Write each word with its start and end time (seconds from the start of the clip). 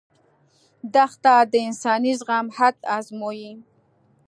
دښته 0.93 1.33
د 1.51 1.53
انساني 1.67 2.11
زغم 2.19 2.45
حد 2.57 2.75
ازمويي. 2.97 3.51